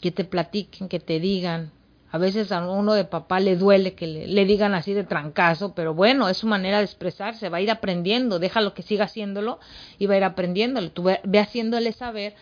[0.00, 1.72] que te platiquen, que te digan.
[2.16, 5.92] A veces a uno de papá le duele que le, digan así de trancazo, pero
[5.92, 9.58] bueno, es su manera de expresarse, va a ir aprendiendo, déjalo que siga haciéndolo
[9.98, 10.90] y va a ir aprendiéndolo.
[10.92, 12.34] Tú ve, ve haciéndole saber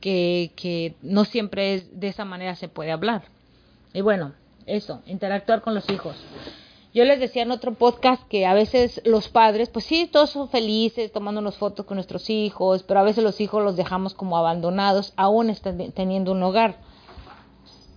[0.00, 3.24] que, que no siempre es de esa manera se puede hablar.
[3.92, 4.32] Y bueno,
[4.64, 6.16] eso, interactuar con los hijos.
[6.94, 10.48] Yo les decía en otro podcast que a veces los padres, pues sí, todos son
[10.48, 15.12] felices tomándonos fotos con nuestros hijos, pero a veces los hijos los dejamos como abandonados,
[15.16, 15.54] aún
[15.94, 16.88] teniendo un hogar.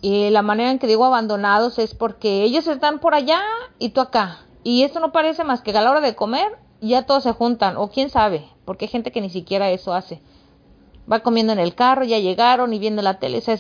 [0.03, 3.41] Y la manera en que digo abandonados es porque ellos están por allá
[3.79, 4.41] y tú acá.
[4.61, 7.77] Y eso no parece más que a la hora de comer ya todos se juntan,
[7.77, 10.21] o quién sabe, porque hay gente que ni siquiera eso hace.
[11.09, 13.37] Va comiendo en el carro, ya llegaron y viendo la tele.
[13.37, 13.57] O sea,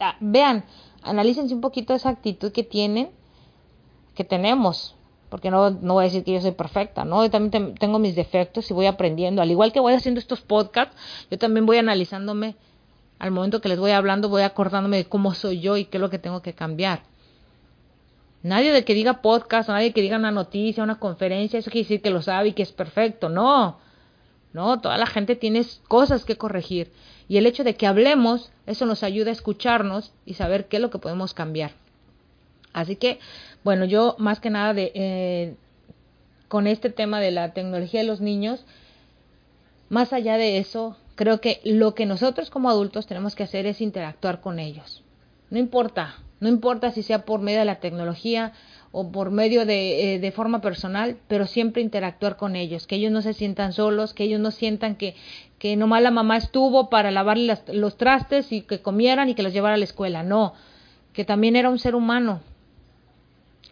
[0.00, 0.64] ah, vean,
[1.02, 3.10] analícense un poquito esa actitud que tienen
[4.16, 4.96] que tenemos,
[5.28, 7.22] porque no, no voy a decir que yo soy perfecta, ¿no?
[7.22, 9.42] Yo también tengo mis defectos y voy aprendiendo.
[9.42, 10.96] Al igual que voy haciendo estos podcasts,
[11.30, 12.56] yo también voy analizándome,
[13.18, 16.00] al momento que les voy hablando, voy acordándome de cómo soy yo y qué es
[16.00, 17.02] lo que tengo que cambiar.
[18.42, 22.02] Nadie de que diga podcast, nadie que diga una noticia, una conferencia, eso quiere decir
[22.02, 23.28] que lo sabe y que es perfecto.
[23.28, 23.78] No,
[24.52, 26.92] no, toda la gente tiene cosas que corregir.
[27.28, 30.82] Y el hecho de que hablemos, eso nos ayuda a escucharnos y saber qué es
[30.82, 31.72] lo que podemos cambiar.
[32.72, 33.18] Así que,
[33.64, 35.56] bueno, yo más que nada de, eh,
[36.46, 38.64] con este tema de la tecnología de los niños,
[39.88, 43.80] más allá de eso, creo que lo que nosotros como adultos tenemos que hacer es
[43.80, 45.02] interactuar con ellos.
[45.50, 48.52] No importa, no importa si sea por medio de la tecnología
[48.92, 53.10] o por medio de, eh, de, forma personal, pero siempre interactuar con ellos, que ellos
[53.10, 55.16] no se sientan solos, que ellos no sientan que,
[55.58, 59.52] que nomás la mamá estuvo para lavar los trastes y que comieran y que los
[59.52, 60.22] llevara a la escuela.
[60.22, 60.54] No,
[61.12, 62.40] que también era un ser humano,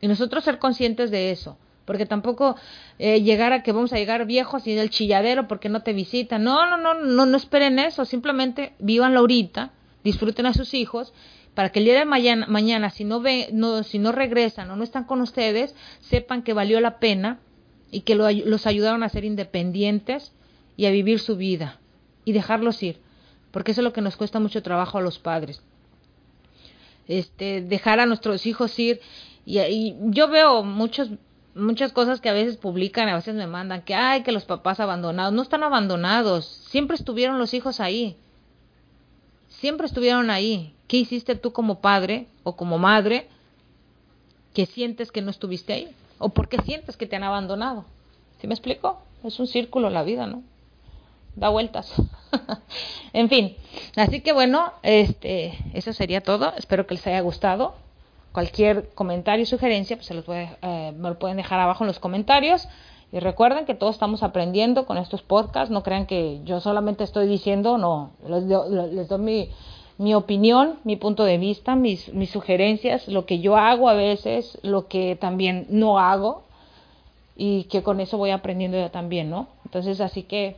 [0.04, 1.56] y nosotros ser conscientes de eso.
[1.84, 2.56] Porque tampoco
[2.98, 6.42] eh, llegar a que vamos a llegar viejos y del chilladero porque no te visitan.
[6.44, 8.04] No, no, no, no, no esperen eso.
[8.04, 9.72] Simplemente vivan ahorita,
[10.02, 11.12] disfruten a sus hijos
[11.54, 14.76] para que el día de mañana, mañana si no ve, no, si no regresan o
[14.76, 17.38] no están con ustedes, sepan que valió la pena
[17.90, 20.32] y que los ayudaron a ser independientes
[20.76, 21.78] y a vivir su vida
[22.24, 22.98] y dejarlos ir,
[23.52, 25.62] porque eso es lo que nos cuesta mucho trabajo a los padres.
[27.06, 29.00] Este, dejar a nuestros hijos ir
[29.46, 31.10] y, yo veo muchos
[31.54, 34.80] muchas cosas que a veces publican, a veces me mandan, que ay, que los papás
[34.80, 38.16] abandonados, no están abandonados, siempre estuvieron los hijos ahí,
[39.48, 40.74] siempre estuvieron ahí.
[40.88, 43.28] ¿Qué hiciste tú como padre o como madre
[44.52, 45.88] que sientes que no estuviste ahí?
[46.18, 47.86] ¿O por qué sientes que te han abandonado?
[48.40, 49.00] ¿Sí me explico?
[49.22, 50.42] Es un círculo la vida, ¿no?
[51.36, 51.92] Da vueltas.
[53.12, 53.56] en fin,
[53.96, 56.52] así que bueno, este, eso sería todo.
[56.56, 57.74] Espero que les haya gustado
[58.34, 62.00] cualquier comentario y sugerencia, pues se los eh, me lo pueden dejar abajo en los
[62.00, 62.68] comentarios.
[63.12, 65.70] Y recuerden que todos estamos aprendiendo con estos podcasts.
[65.70, 69.50] No crean que yo solamente estoy diciendo, no, les, doy mi,
[69.98, 74.58] mi, opinión, mi punto de vista, mis, mis sugerencias, lo que yo hago a veces,
[74.62, 76.42] lo que también no hago.
[77.36, 79.46] Y que con eso voy aprendiendo yo también, ¿no?
[79.64, 80.56] Entonces, así que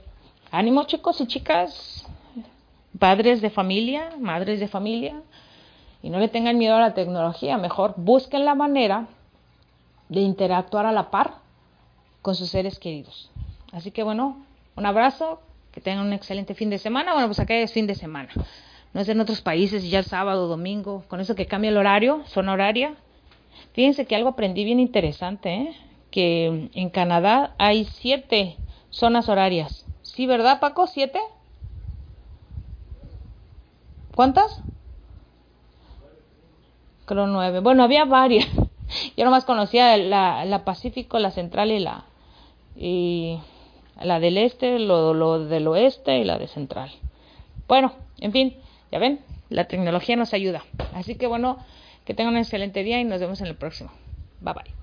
[0.51, 2.07] ánimo chicos y chicas,
[2.99, 5.21] padres de familia, madres de familia
[6.03, 9.07] y no le tengan miedo a la tecnología, mejor busquen la manera
[10.09, 11.35] de interactuar a la par
[12.23, 13.31] con sus seres queridos.
[13.73, 14.37] Así que bueno,
[14.77, 15.41] un abrazo,
[15.77, 17.13] que tengan un excelente fin de semana.
[17.13, 18.31] Bueno, pues acá es fin de semana.
[18.95, 22.23] No es en otros países, ya el sábado, domingo, con eso que cambia el horario,
[22.29, 22.95] zona horaria.
[23.75, 25.77] Fíjense que algo aprendí bien interesante, ¿eh?
[26.11, 28.57] que en Canadá hay siete
[28.89, 29.85] zonas horarias.
[30.01, 30.87] ¿Sí, verdad, Paco?
[30.87, 31.21] ¿Siete?
[34.15, 34.63] ¿Cuántas?
[37.07, 37.61] Creo nueve.
[37.61, 38.47] Bueno, había varias.
[39.17, 42.05] Yo nomás conocía la, la Pacífico, la Central y la
[42.77, 43.39] y
[44.03, 46.91] la del Este, lo, lo del Oeste y la de Central.
[47.67, 48.57] Bueno, en fin,
[48.93, 50.65] ya ven, la tecnología nos ayuda.
[50.95, 51.59] Así que bueno,
[52.05, 53.91] que tengan un excelente día y nos vemos en el próximo.
[54.41, 54.76] Bye bye.